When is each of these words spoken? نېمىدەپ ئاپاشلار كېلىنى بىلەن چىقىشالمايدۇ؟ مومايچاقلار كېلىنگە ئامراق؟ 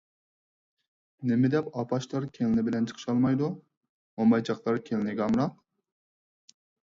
نېمىدەپ 1.31 1.67
ئاپاشلار 1.81 2.25
كېلىنى 2.37 2.63
بىلەن 2.71 2.87
چىقىشالمايدۇ؟ 2.91 3.51
مومايچاقلار 4.21 4.81
كېلىنگە 4.87 5.27
ئامراق؟ 5.27 5.55